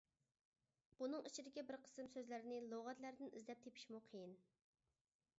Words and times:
بۇنىڭ 1.01 1.27
ئىچىدىكى 1.29 1.63
بىر 1.67 1.77
قىسىم 1.87 2.09
سۆزلەرنى 2.13 2.57
لۇغەتلەردىن 2.71 3.29
ئىزدەپ 3.41 3.61
تېپىشمۇ 3.67 4.01
قىيىن. 4.07 4.33